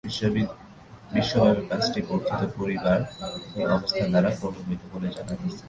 [0.03, 2.99] বিশ্বব্যাপী পাঁচটি বর্ধিত পরিবার
[3.59, 5.59] এই অবস্থার দ্বারা প্রভাবিত বলে জানা গেছে।